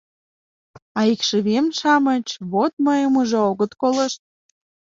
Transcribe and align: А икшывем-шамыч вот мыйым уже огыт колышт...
А 0.99 0.99
икшывем-шамыч 1.13 2.27
вот 2.51 2.73
мыйым 2.85 3.13
уже 3.21 3.37
огыт 3.49 3.71
колышт... 3.81 4.21